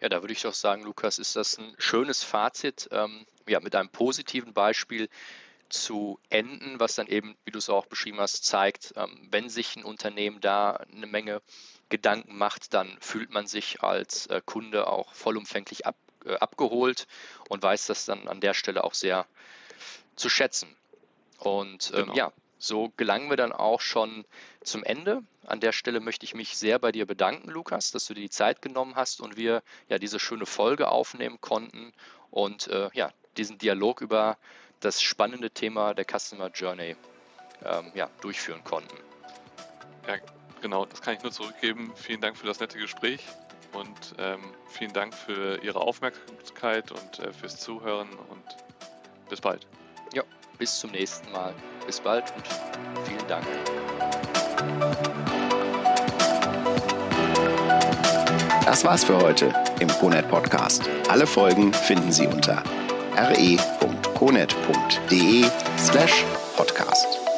Ja, 0.00 0.08
da 0.08 0.22
würde 0.22 0.32
ich 0.32 0.42
doch 0.42 0.54
sagen, 0.54 0.82
Lukas, 0.82 1.18
ist 1.18 1.36
das 1.36 1.58
ein 1.58 1.74
schönes 1.78 2.22
Fazit, 2.22 2.88
ähm, 2.92 3.26
ja, 3.48 3.60
mit 3.60 3.74
einem 3.74 3.88
positiven 3.88 4.52
Beispiel 4.52 5.08
zu 5.70 6.18
enden, 6.28 6.78
was 6.78 6.94
dann 6.94 7.06
eben, 7.06 7.36
wie 7.44 7.50
du 7.50 7.58
es 7.58 7.70
auch 7.70 7.86
beschrieben 7.86 8.20
hast, 8.20 8.44
zeigt, 8.44 8.92
ähm, 8.96 9.28
wenn 9.30 9.48
sich 9.48 9.76
ein 9.76 9.84
Unternehmen 9.84 10.40
da 10.40 10.72
eine 10.72 11.06
Menge 11.06 11.42
Gedanken 11.88 12.36
macht, 12.36 12.74
dann 12.74 12.96
fühlt 13.00 13.30
man 13.30 13.46
sich 13.46 13.82
als 13.82 14.26
äh, 14.26 14.40
Kunde 14.44 14.86
auch 14.86 15.14
vollumfänglich 15.14 15.86
ab, 15.86 15.96
äh, 16.24 16.34
abgeholt 16.34 17.06
und 17.48 17.62
weiß 17.62 17.86
das 17.86 18.04
dann 18.04 18.28
an 18.28 18.40
der 18.40 18.54
Stelle 18.54 18.84
auch 18.84 18.94
sehr 18.94 19.26
zu 20.16 20.28
schätzen. 20.28 20.74
Und 21.38 21.92
ähm, 21.94 22.02
genau. 22.02 22.14
ja, 22.14 22.32
so 22.58 22.92
gelangen 22.96 23.30
wir 23.30 23.36
dann 23.36 23.52
auch 23.52 23.80
schon 23.80 24.24
zum 24.62 24.84
Ende. 24.84 25.22
An 25.46 25.60
der 25.60 25.72
Stelle 25.72 26.00
möchte 26.00 26.24
ich 26.24 26.34
mich 26.34 26.56
sehr 26.56 26.78
bei 26.78 26.92
dir 26.92 27.06
bedanken, 27.06 27.50
Lukas, 27.50 27.90
dass 27.90 28.06
du 28.06 28.14
dir 28.14 28.20
die 28.20 28.30
Zeit 28.30 28.60
genommen 28.62 28.96
hast 28.96 29.20
und 29.20 29.36
wir 29.36 29.62
ja 29.88 29.98
diese 29.98 30.20
schöne 30.20 30.46
Folge 30.46 30.88
aufnehmen 30.88 31.40
konnten 31.40 31.92
und 32.30 32.68
äh, 32.68 32.90
ja, 32.92 33.12
diesen 33.36 33.58
Dialog 33.58 34.02
über 34.02 34.36
das 34.80 35.02
spannende 35.02 35.50
Thema 35.50 35.94
der 35.94 36.04
Customer 36.04 36.48
Journey 36.48 36.96
ähm, 37.64 37.92
ja, 37.94 38.08
durchführen 38.20 38.64
konnten. 38.64 38.96
Ja, 40.06 40.16
genau, 40.60 40.86
das 40.86 41.02
kann 41.02 41.14
ich 41.14 41.22
nur 41.22 41.32
zurückgeben. 41.32 41.92
Vielen 41.94 42.20
Dank 42.20 42.36
für 42.36 42.46
das 42.46 42.60
nette 42.60 42.78
Gespräch 42.78 43.24
und 43.72 44.14
ähm, 44.18 44.40
vielen 44.68 44.92
Dank 44.92 45.14
für 45.14 45.62
Ihre 45.62 45.80
Aufmerksamkeit 45.80 46.90
und 46.90 47.18
äh, 47.20 47.32
fürs 47.32 47.60
Zuhören 47.60 48.08
und 48.30 48.44
bis 49.28 49.40
bald. 49.40 49.66
Ja, 50.14 50.22
bis 50.58 50.80
zum 50.80 50.90
nächsten 50.90 51.30
Mal. 51.30 51.54
Bis 51.86 52.00
bald 52.00 52.32
und 52.34 53.06
vielen 53.06 53.28
Dank. 53.28 53.46
Das 58.64 58.84
war's 58.84 59.04
für 59.04 59.18
heute 59.18 59.52
im 59.80 59.88
CONET 59.88 60.28
Podcast. 60.28 60.88
Alle 61.08 61.26
Folgen 61.26 61.72
finden 61.72 62.12
Sie 62.12 62.26
unter 62.26 62.62
re.conet.de 64.20 65.50
slash 65.78 66.24
podcast. 66.56 67.29